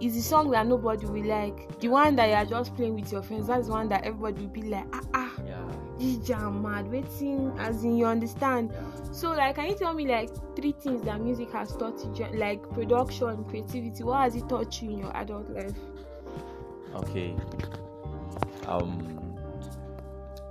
it's 0.00 0.14
the 0.16 0.20
song 0.20 0.50
that 0.50 0.66
nobody 0.66 1.06
will 1.06 1.24
like. 1.24 1.78
The 1.80 1.88
one 1.88 2.16
that 2.16 2.28
you 2.28 2.34
are 2.34 2.44
just 2.44 2.76
playing 2.76 2.94
with 2.96 3.10
your 3.10 3.22
friends, 3.22 3.46
that's 3.46 3.66
the 3.66 3.72
one 3.72 3.88
that 3.88 4.04
everybody 4.04 4.46
will 4.46 4.52
be 4.52 4.62
like, 4.62 4.86
ah 4.92 5.00
ah, 5.14 5.32
Yeah. 5.46 5.70
This 6.04 6.26
jam 6.26 6.62
mad, 6.62 6.90
waiting 6.90 7.52
as 7.58 7.84
in 7.84 7.96
you 7.96 8.06
understand. 8.06 8.72
So 9.12 9.30
like 9.30 9.56
can 9.56 9.66
you 9.66 9.76
tell 9.76 9.94
me 9.94 10.06
like 10.06 10.30
three 10.56 10.72
things 10.72 11.02
that 11.02 11.20
music 11.20 11.50
has 11.52 11.74
taught 11.76 11.98
you 12.18 12.26
like 12.36 12.62
production, 12.72 13.44
creativity, 13.44 14.04
what 14.04 14.20
has 14.22 14.36
it 14.36 14.48
taught 14.48 14.82
you 14.82 14.90
in 14.90 14.98
your 14.98 15.16
adult 15.16 15.48
life? 15.50 15.72
Okay. 16.94 17.34
Um. 18.66 19.10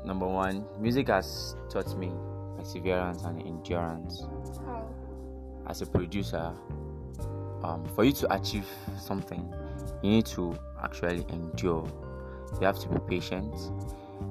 Number 0.06 0.28
one, 0.28 0.66
music 0.80 1.08
has 1.08 1.56
taught 1.70 1.98
me 1.98 2.12
perseverance 2.58 3.24
and 3.24 3.42
endurance. 3.42 4.26
How? 4.66 4.86
As 5.68 5.82
a 5.82 5.86
producer, 5.86 6.54
um, 7.64 7.86
for 7.96 8.04
you 8.04 8.12
to 8.12 8.34
achieve 8.34 8.68
something, 9.00 9.54
you 10.02 10.10
need 10.10 10.26
to 10.26 10.58
actually 10.84 11.26
endure. 11.30 11.88
You 12.60 12.68
have 12.68 12.80
to 12.80 12.90
be 12.90 13.00
patient. 13.08 13.56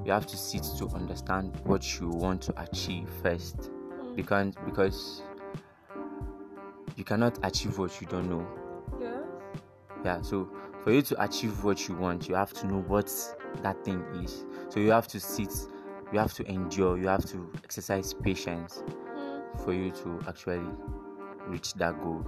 You 0.05 0.13
have 0.13 0.27
to 0.27 0.37
sit 0.37 0.65
to 0.79 0.89
understand 0.95 1.53
what 1.65 2.01
you 2.01 2.09
want 2.09 2.43
to 2.43 2.63
achieve 2.63 3.09
first, 3.23 3.71
because 4.17 4.55
because 4.65 5.23
you 6.97 7.05
cannot 7.05 7.39
achieve 7.45 7.79
what 7.79 8.01
you 8.01 8.07
don't 8.07 8.29
know. 8.29 8.47
Yes. 9.01 9.13
Yeah, 10.05 10.21
so 10.23 10.49
for 10.83 10.91
you 10.93 11.03
to 11.03 11.23
achieve 11.23 11.63
what 11.65 11.89
you 11.89 11.95
want, 11.95 12.29
you 12.29 12.35
have 12.35 12.53
to 12.55 12.67
know 12.67 12.81
what 12.89 13.11
that 13.63 13.85
thing 13.85 14.05
is. 14.23 14.45
So 14.69 14.81
you 14.81 14.91
have 14.91 15.07
to 15.09 15.21
sit, 15.21 15.51
you 16.13 16.19
have 16.19 16.35
to 16.35 16.45
endure, 16.51 16.99
you 16.99 17.07
have 17.07 17.25
to 17.27 17.51
exercise 17.65 18.13
patience 18.15 18.83
Mm, 18.87 19.65
for 19.65 19.73
you 19.73 19.91
to 19.93 20.21
actually 20.27 20.67
reach 21.47 21.75
that 21.75 22.01
goal. 22.03 22.27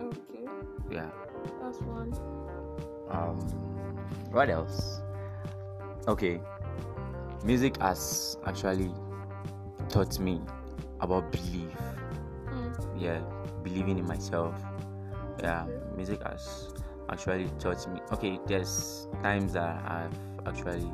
okay, 0.00 0.44
Yeah. 0.90 1.10
that's 1.60 1.78
one. 1.80 2.12
Um 3.10 3.38
what 4.30 4.48
else? 4.50 5.00
Okay. 6.06 6.40
Music 7.46 7.76
has 7.80 8.36
actually 8.44 8.90
taught 9.88 10.18
me 10.18 10.40
about 11.00 11.30
belief. 11.30 11.70
Mm, 12.50 13.00
Yeah, 13.00 13.20
believing 13.62 13.98
in 13.98 14.06
myself. 14.06 14.52
Yeah, 15.38 15.66
music 15.96 16.22
has 16.26 16.72
actually 17.08 17.48
taught 17.60 17.86
me. 17.86 18.00
Okay, 18.12 18.40
there's 18.48 19.06
times 19.22 19.52
that 19.52 19.78
I've 19.86 20.18
actually 20.48 20.90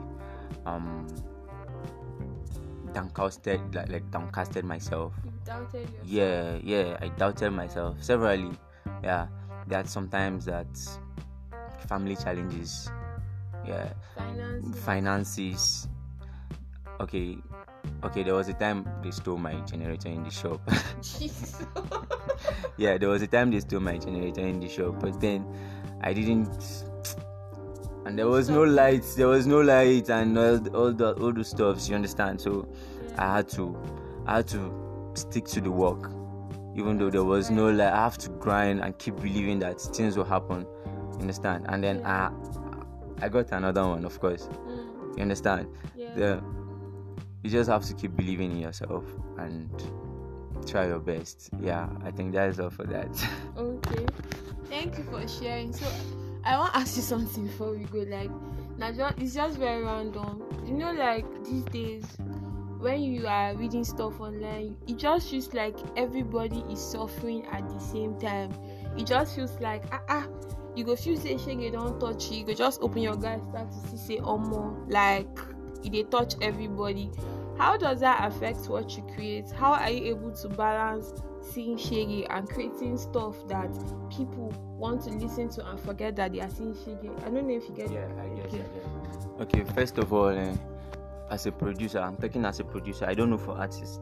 um 0.66 1.06
downcasted 2.92 3.74
like, 3.74 3.88
like 3.88 4.10
downcasted 4.10 4.64
myself. 4.64 5.14
you 5.24 5.32
doubted 5.46 5.88
yourself. 5.88 6.04
Yeah, 6.04 6.58
yeah, 6.62 6.98
I 7.00 7.08
doubted 7.16 7.50
myself 7.52 8.02
severally. 8.02 8.52
Yeah, 9.02 9.28
there's 9.66 9.88
sometimes 9.88 10.44
that 10.44 10.68
family 11.88 12.14
challenges. 12.16 12.90
Yeah, 13.66 13.88
Finances. 14.16 14.84
finances. 14.84 15.88
Okay, 17.02 17.38
okay. 18.04 18.22
There 18.22 18.34
was 18.34 18.48
a 18.48 18.52
time 18.54 18.86
they 19.02 19.10
stole 19.10 19.36
my 19.38 19.54
generator 19.62 20.08
in 20.08 20.22
the 20.24 20.30
shop. 20.30 20.60
Yeah, 22.76 22.96
there 22.98 23.08
was 23.08 23.22
a 23.22 23.26
time 23.26 23.50
they 23.50 23.60
stole 23.60 23.80
my 23.80 23.98
generator 23.98 24.40
in 24.40 24.58
the 24.60 24.68
shop, 24.68 24.98
but 25.00 25.20
then 25.20 25.46
I 26.00 26.12
didn't. 26.12 26.84
And 28.06 28.18
there 28.18 28.26
was 28.28 28.48
no 28.48 28.62
lights. 28.64 29.14
There 29.14 29.28
was 29.28 29.46
no 29.46 29.60
light 29.60 30.08
and 30.10 30.36
all 30.38 30.58
the, 30.58 30.70
all 30.70 30.92
the 30.92 31.12
all 31.14 31.32
the 31.32 31.44
stuffs. 31.44 31.88
You 31.88 31.94
understand? 31.94 32.40
So 32.40 32.66
I 33.18 33.36
had 33.36 33.48
to, 33.50 33.76
I 34.26 34.36
had 34.36 34.48
to 34.48 35.10
stick 35.14 35.44
to 35.48 35.60
the 35.60 35.70
work, 35.70 36.10
even 36.74 36.98
though 36.98 37.10
there 37.10 37.24
was 37.24 37.50
no 37.50 37.70
light. 37.70 37.92
I 37.92 38.02
have 38.04 38.18
to 38.18 38.30
grind 38.30 38.80
and 38.80 38.96
keep 38.98 39.16
believing 39.16 39.58
that 39.60 39.80
things 39.80 40.16
will 40.16 40.24
happen. 40.24 40.66
You 41.14 41.18
understand? 41.20 41.66
And 41.68 41.84
then 41.84 42.04
I, 42.04 42.32
I 43.20 43.28
got 43.28 43.52
another 43.52 43.86
one, 43.86 44.04
of 44.04 44.18
course. 44.18 44.48
Mm, 44.66 45.16
You 45.18 45.22
understand? 45.22 45.68
yeah. 45.94 46.14
the 46.14 46.42
you 47.42 47.50
just 47.50 47.68
have 47.68 47.84
to 47.84 47.94
keep 47.94 48.16
believing 48.16 48.52
in 48.52 48.58
yourself 48.58 49.04
and 49.38 49.70
try 50.66 50.86
your 50.86 51.00
best 51.00 51.50
yeah 51.60 51.88
i 52.04 52.10
think 52.10 52.32
that 52.32 52.48
is 52.48 52.60
all 52.60 52.70
for 52.70 52.84
that 52.84 53.08
Okay. 53.56 54.06
Thank 54.72 54.96
you 54.96 55.04
for 55.04 55.28
sharing. 55.28 55.72
So 55.72 55.86
I 56.44 56.56
want 56.56 56.72
to 56.72 56.80
ask 56.80 56.96
you 56.96 57.02
something 57.02 57.46
before 57.46 57.72
we 57.72 57.84
go. 57.84 57.98
Like, 57.98 58.30
now 58.78 59.12
it's 59.18 59.34
just 59.34 59.58
very 59.58 59.84
random. 59.84 60.42
You 60.66 60.72
know, 60.72 60.92
like 60.92 61.26
these 61.44 61.64
days 61.64 62.04
when 62.78 63.02
you 63.02 63.26
are 63.26 63.54
reading 63.54 63.84
stuff 63.84 64.18
online, 64.18 64.76
it 64.88 64.96
just 64.96 65.30
feels 65.30 65.52
like 65.52 65.76
everybody 65.96 66.64
is 66.70 66.80
suffering 66.80 67.46
at 67.52 67.68
the 67.68 67.78
same 67.78 68.18
time. 68.18 68.50
It 68.96 69.06
just 69.06 69.36
feels 69.36 69.52
like 69.60 69.84
ah 69.92 70.00
ah. 70.08 70.26
You 70.74 70.84
go 70.84 70.96
feel 70.96 71.18
say 71.18 71.34
shege 71.34 71.70
don't 71.70 72.00
touch 72.00 72.30
you. 72.30 72.38
You 72.38 72.44
go 72.46 72.54
just 72.54 72.80
open 72.80 73.02
your 73.02 73.16
guys 73.16 73.42
start 73.50 73.70
to 73.70 73.88
see 73.88 74.16
say 74.16 74.16
omo 74.22 74.90
like 74.90 75.28
it 75.84 75.92
dey 75.92 76.02
touch 76.04 76.34
everybody. 76.40 77.10
How 77.58 77.76
does 77.76 78.00
that 78.00 78.26
affect 78.26 78.68
what 78.68 78.96
you 78.96 79.02
create? 79.14 79.50
How 79.50 79.72
are 79.74 79.90
you 79.90 80.14
able 80.16 80.32
to 80.32 80.48
balance 80.48 81.12
seeing 81.40 81.76
shege 81.76 82.26
and 82.30 82.48
creating 82.48 82.96
stuff 82.96 83.36
that 83.48 83.70
people 84.10 84.52
want 84.78 85.02
to 85.04 85.10
listen 85.10 85.48
to 85.50 85.70
and 85.70 85.78
forget 85.80 86.16
that 86.16 86.32
they 86.32 86.40
are 86.40 86.50
seeing 86.50 86.74
shege? 86.74 87.10
I 87.26 87.30
don't 87.30 87.46
know 87.46 87.54
if 87.54 87.68
you 87.68 87.74
get 87.74 87.90
it. 87.90 88.08
Okay. 88.46 89.60
okay 89.60 89.64
first 89.74 89.98
of 89.98 90.12
all 90.12 90.28
eh, 90.28 90.54
as 91.30 91.46
a 91.46 91.52
producer 91.52 91.98
i'm 91.98 92.16
talking 92.16 92.44
as 92.44 92.60
a 92.60 92.64
producer 92.64 93.06
i 93.06 93.14
don't 93.14 93.30
know 93.30 93.38
for 93.38 93.52
artists 93.56 93.98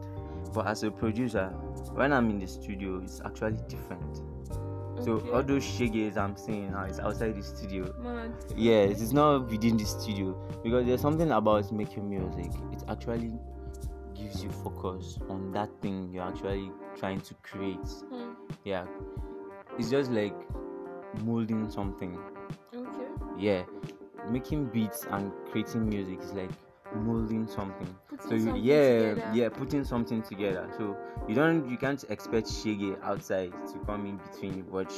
but 0.53 0.67
as 0.67 0.83
a 0.83 0.91
producer 0.91 1.47
when 1.93 2.11
i'm 2.11 2.29
in 2.29 2.39
the 2.39 2.47
studio 2.47 2.99
it's 3.03 3.21
actually 3.25 3.57
different 3.67 4.21
so 5.03 5.13
Okay. 5.13 5.29
all 5.31 5.43
those 5.43 5.63
sheges 5.63 6.17
i'm 6.17 6.35
seeing 6.37 6.71
now 6.71 6.85
is 6.85 6.99
outside 6.99 7.35
the 7.35 7.41
studio 7.43 7.93
Man. 8.01 8.33
yeah 8.55 8.81
it 8.83 8.99
is 9.01 9.13
not 9.13 9.49
within 9.49 9.77
the 9.77 9.85
studio 9.85 10.33
because 10.63 10.85
there's 10.85 11.01
something 11.01 11.31
about 11.31 11.71
making 11.71 12.09
music 12.09 12.51
it 12.71 12.83
actually 12.87 13.31
gives 14.15 14.43
you 14.43 14.49
focus 14.49 15.17
on 15.29 15.51
that 15.53 15.69
thing 15.81 16.09
you're 16.13 16.23
actually 16.27 16.71
trying 16.97 17.19
to 17.21 17.33
create 17.43 17.77
Hmm. 18.09 18.31
yeah 18.63 18.85
it's 19.77 19.89
just 19.89 20.11
like 20.11 20.35
molding 21.23 21.69
something 21.69 22.17
Okay. 22.73 23.07
yeah 23.37 23.63
making 24.29 24.65
beats 24.65 25.05
and 25.11 25.31
creating 25.51 25.89
music 25.89 26.19
is 26.21 26.31
like 26.33 26.51
molding 26.95 27.47
something 27.47 27.95
Putting 28.09 28.27
so 28.29 28.35
you, 28.35 28.41
something 28.45 28.63
yeah 28.63 29.09
together. 29.09 29.31
yeah 29.33 29.49
putting 29.49 29.83
something 29.83 30.21
together 30.21 30.69
so 30.77 30.97
you 31.27 31.35
don't 31.35 31.69
you 31.69 31.77
can't 31.77 32.03
expect 32.09 32.47
shege 32.47 32.97
outside 33.03 33.51
to 33.71 33.79
come 33.85 34.05
in 34.05 34.17
between 34.17 34.65
what 34.69 34.91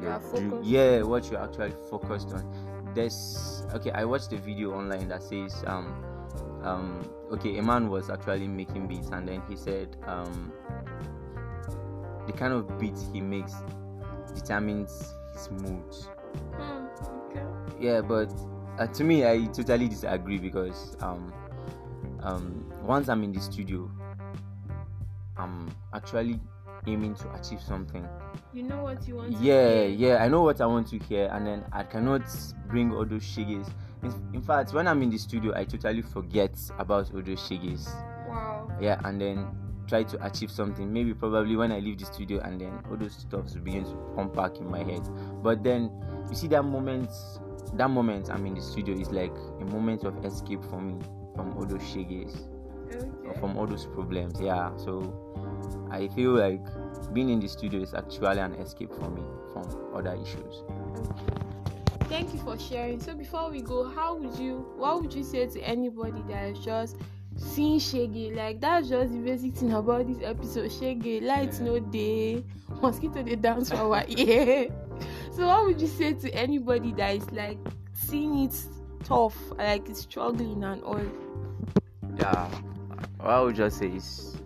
You 0.00 0.18
do- 0.34 0.60
yeah 0.62 1.02
what 1.02 1.30
you're 1.30 1.42
actually 1.42 1.74
focused 1.90 2.32
on 2.32 2.44
there's 2.94 3.64
okay 3.74 3.90
i 3.92 4.04
watched 4.04 4.32
a 4.32 4.36
video 4.38 4.72
online 4.72 5.08
that 5.08 5.22
says 5.22 5.62
um 5.66 6.04
um 6.62 7.00
okay 7.32 7.58
a 7.58 7.62
man 7.62 7.88
was 7.88 8.08
actually 8.10 8.46
making 8.48 8.86
beats 8.86 9.08
and 9.10 9.26
then 9.28 9.42
he 9.48 9.56
said 9.56 9.96
um 10.06 10.52
the 12.26 12.32
kind 12.32 12.52
of 12.52 12.78
beats 12.78 13.04
he 13.12 13.20
makes 13.20 13.52
determines 14.34 15.14
his 15.34 15.50
mood 15.50 15.82
Hmm. 16.54 16.86
Okay. 17.30 17.44
yeah 17.80 18.00
but 18.00 18.32
uh, 18.78 18.86
to 18.88 19.04
me 19.04 19.26
i 19.26 19.44
totally 19.46 19.88
disagree 19.88 20.38
because 20.38 20.96
um 21.00 21.32
um 22.22 22.64
once 22.82 23.08
i'm 23.08 23.22
in 23.22 23.32
the 23.32 23.40
studio 23.40 23.90
i'm 25.36 25.68
actually 25.94 26.40
aiming 26.86 27.14
to 27.14 27.30
achieve 27.34 27.60
something 27.60 28.06
You 28.52 28.64
know 28.64 28.82
what 28.82 29.06
you 29.06 29.16
want. 29.16 29.36
to 29.36 29.42
yeah 29.42 29.84
hear. 29.84 29.88
yeah 29.88 30.24
i 30.24 30.28
know 30.28 30.42
what 30.42 30.60
i 30.60 30.66
want 30.66 30.88
to 30.88 30.98
hear 30.98 31.28
and 31.32 31.46
then 31.46 31.64
i 31.72 31.82
cannot 31.82 32.22
bring 32.68 32.92
all 32.92 33.04
those 33.04 33.22
sheges 33.22 33.68
in, 34.02 34.12
in 34.34 34.42
fact 34.42 34.72
when 34.72 34.88
i'm 34.88 35.00
in 35.02 35.10
the 35.10 35.18
studio 35.18 35.52
i 35.56 35.64
totally 35.64 36.02
forget 36.02 36.54
about 36.78 37.12
all 37.14 37.22
those 37.22 37.40
sheges 37.40 37.88
Wow. 38.28 38.68
yeah 38.80 39.00
and 39.04 39.20
then 39.20 39.46
try 39.86 40.02
to 40.02 40.24
achieve 40.26 40.50
something 40.50 40.92
maybe 40.92 41.12
probably 41.14 41.54
when 41.56 41.70
i 41.70 41.78
leave 41.78 41.98
the 41.98 42.06
studio 42.06 42.40
and 42.40 42.60
then 42.60 42.72
all 42.90 42.96
those 42.96 43.14
stuffs 43.14 43.54
begin 43.54 43.84
to 43.84 43.96
come 44.16 44.30
back 44.32 44.56
in 44.58 44.68
my 44.68 44.82
head 44.82 45.02
but 45.42 45.62
then 45.62 45.90
you 46.30 46.34
see 46.36 46.48
that 46.48 46.62
moment 46.64 47.10
that 47.74 47.88
moment 47.90 48.30
i'm 48.30 48.44
in 48.46 48.54
the 48.54 48.60
studio 48.60 48.94
is 48.94 49.10
like 49.10 49.32
a 49.60 49.64
moment 49.66 50.04
of 50.04 50.24
escape 50.24 50.62
for 50.64 50.80
me 50.80 50.98
from 51.34 51.52
all 51.56 51.64
those 51.64 51.80
sheges 51.82 52.34
or 52.94 52.98
Okay. 53.30 53.40
from 53.40 53.56
all 53.56 53.66
those 53.66 53.86
problems 53.86 54.38
yeah. 54.40 54.76
So 54.76 55.14
i 55.90 56.08
feel 56.08 56.32
like 56.32 56.60
being 57.14 57.30
in 57.30 57.40
the 57.40 57.48
studio 57.48 57.80
is 57.80 57.94
actually 57.94 58.38
an 58.38 58.54
escape 58.54 58.92
for 58.94 59.08
me 59.10 59.22
from 59.52 59.64
other 59.94 60.14
issues. 60.20 60.62
Thank 62.08 62.34
you 62.34 62.40
for 62.40 62.58
sharing. 62.58 63.00
So 63.00 63.14
before 63.14 63.50
we 63.50 63.62
go, 63.62 63.84
how 63.88 64.14
would 64.16 64.38
you 64.38 64.66
what 64.76 65.00
would 65.00 65.14
you 65.14 65.24
say 65.24 65.46
to 65.46 65.60
anybody 65.62 66.22
that 66.28 66.48
is 66.50 66.58
just 66.58 66.96
seeing 67.36 67.78
shege 67.78 68.36
like 68.36 68.60
that's 68.60 68.88
just 68.88 69.12
the 69.12 69.18
basic 69.18 69.54
thing 69.54 69.72
about 69.72 70.06
this 70.06 70.18
episode. 70.22 70.70
Shege 70.70 71.22
light 71.22 71.58
no 71.60 71.78
dey 71.80 72.44
mosquito 72.82 73.22
dey 73.22 73.36
dance 73.36 73.70
for 73.70 73.76
our 73.76 74.04
ear 74.08 74.68
so 75.32 75.46
what 75.46 75.64
would 75.64 75.80
you 75.80 75.86
say 75.86 76.12
to 76.12 76.30
anybody 76.34 76.92
that 76.92 77.16
is 77.16 77.30
like 77.32 77.58
seeing 77.94 78.44
it 78.44 78.54
tough 79.04 79.36
like 79.56 79.88
it's 79.88 80.02
struggling 80.02 80.62
and 80.62 80.82
all 80.82 81.00
Yeah, 82.18 82.48
what 83.18 83.30
I 83.30 83.40
would 83.40 83.56
just 83.56 83.78
say 83.78 83.88
is 83.88 84.36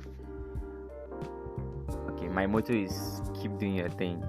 okay. 2.10 2.28
My 2.28 2.46
motto 2.46 2.72
is 2.72 3.20
keep 3.40 3.58
doing 3.58 3.74
your 3.74 3.90
thing. 3.90 4.24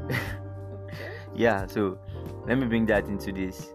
yeah, 1.35 1.67
so 1.67 1.99
let 2.45 2.57
me 2.57 2.65
bring 2.65 2.85
that 2.87 3.07
into 3.07 3.31
this. 3.31 3.73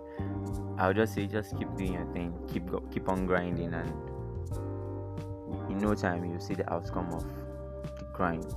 I'll 0.78 0.92
just 0.92 1.14
say 1.14 1.26
just 1.26 1.56
keep 1.56 1.72
doing 1.76 1.92
your 1.94 2.06
thing, 2.12 2.34
keep 2.52 2.64
keep 2.90 3.08
on 3.08 3.26
grinding, 3.26 3.72
and 3.72 3.92
in 5.70 5.78
no 5.78 5.94
time 5.94 6.24
you'll 6.24 6.40
see 6.40 6.54
the 6.54 6.70
outcome 6.72 7.12
of 7.12 7.24
the 7.98 8.04
grind. 8.12 8.52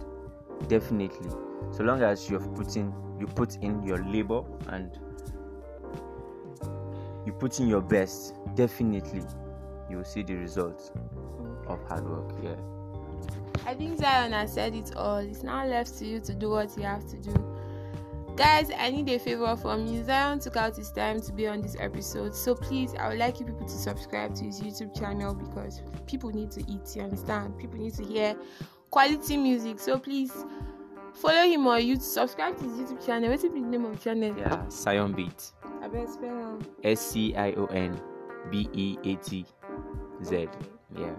Definitely, 0.67 1.29
so 1.71 1.83
long 1.83 2.01
as 2.01 2.29
you've 2.29 2.53
put 2.55 2.75
in 2.75 2.93
you 3.19 3.27
put 3.27 3.57
in 3.57 3.83
your 3.83 4.03
labor 4.03 4.43
and 4.67 4.91
you 7.25 7.31
put 7.33 7.59
in 7.59 7.67
your 7.67 7.81
best, 7.81 8.33
definitely 8.55 9.23
you 9.89 9.97
will 9.97 10.03
see 10.03 10.23
the 10.23 10.35
results 10.35 10.91
of 11.67 11.81
hard 11.87 12.07
work. 12.07 12.31
Yeah. 12.43 12.55
I 13.65 13.73
think 13.73 13.99
Scion 13.99 14.31
has 14.33 14.53
said 14.53 14.75
it 14.75 14.95
all. 14.95 15.17
It's 15.17 15.43
now 15.43 15.65
left 15.65 15.97
to 15.99 16.05
you 16.05 16.19
to 16.21 16.33
do 16.33 16.49
what 16.49 16.75
you 16.77 16.83
have 16.83 17.07
to 17.09 17.17
do. 17.17 17.33
Guys, 18.35 18.69
I 18.77 18.91
need 18.91 19.09
a 19.09 19.17
favor 19.17 19.55
from 19.55 19.87
you. 19.87 20.03
Scion 20.03 20.39
took 20.39 20.57
out 20.57 20.75
his 20.75 20.91
time 20.91 21.21
to 21.21 21.31
be 21.31 21.47
on 21.47 21.61
this 21.61 21.77
episode. 21.79 22.35
So 22.35 22.53
please, 22.53 22.93
I 22.99 23.07
would 23.09 23.17
like 23.17 23.39
you 23.39 23.45
people 23.45 23.65
to 23.65 23.73
subscribe 23.73 24.35
to 24.35 24.43
his 24.43 24.61
YouTube 24.61 24.97
channel 24.97 25.33
because 25.33 25.81
people 26.05 26.31
need 26.31 26.51
to 26.51 26.59
eat, 26.69 26.95
you 26.95 27.01
understand? 27.01 27.57
People 27.57 27.79
need 27.79 27.93
to 27.95 28.03
hear 28.03 28.35
quality 28.95 29.35
music. 29.35 29.77
So 29.77 29.99
please 29.99 30.31
follow 31.13 31.43
him 31.43 31.67
on 31.67 31.81
YouTube. 31.81 32.01
Subscribe 32.01 32.57
to 32.57 32.63
his 32.63 32.79
YouTube 32.79 33.05
channel. 33.05 33.29
What's 33.29 33.43
the 33.43 33.49
name 33.49 33.83
of 33.83 33.91
the 33.91 34.01
channel? 34.01 34.33
Yeah. 34.37 34.65
Scion 34.69 35.11
Beat. 35.11 35.51
I 35.81 35.89
bet 35.89 36.09
spell. 36.09 36.59
S 36.81 37.01
C 37.01 37.35
I 37.35 37.51
O 37.57 37.65
N 37.65 37.99
B 38.49 38.69
E 38.71 38.97
A 39.03 39.15
T 39.17 39.45
Z. 40.23 40.47
Yeah. 40.97 41.13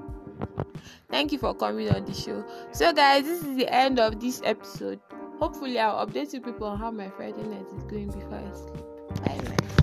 Thank 1.10 1.32
you 1.32 1.38
for 1.38 1.54
coming 1.54 1.90
on 1.90 2.06
the 2.06 2.14
show. 2.14 2.46
So, 2.72 2.94
guys, 2.94 3.24
this 3.24 3.42
is 3.42 3.56
the 3.58 3.70
end 3.70 4.00
of 4.00 4.20
this 4.20 4.40
episode. 4.42 4.98
Hopefully, 5.38 5.78
I'll 5.78 6.06
update 6.06 6.32
you 6.32 6.40
people 6.40 6.68
on 6.68 6.78
how 6.78 6.90
my 6.90 7.10
Friday 7.10 7.42
night 7.42 7.66
is 7.76 7.84
going 7.84 8.06
before 8.06 8.38
I 8.38 8.56
sleep. 8.56 8.84
Bye 9.22 9.38
bye. 9.50 9.75